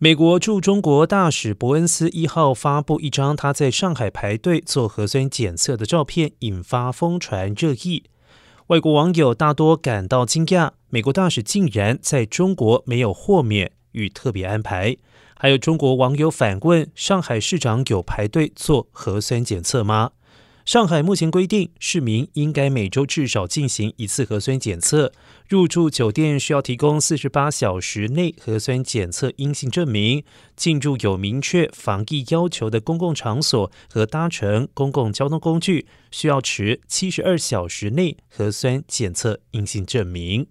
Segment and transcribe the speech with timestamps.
[0.00, 8.04] 美国驻中国大使伯恩斯一号发布一张他在上海排队做核酸检测的照片，引发疯传热议。
[8.68, 14.96] 外国网友大多感到惊讶，美国大使竟然在中国没有豁免与特别安排。
[15.36, 20.12] 还有中国网友反问：上海市长有排队做核酸检测吗？
[20.68, 25.10] 上海目前规定，市民应该每周至少进行一次核酸检测。
[25.48, 30.22] 入住酒店需要提供四十八小时内核酸检测阴性证明。
[30.54, 40.48] 进入有明确防疫要求的公共场所和搭乘公共交通工具，需要持七十二小时内核酸检测阴性证明。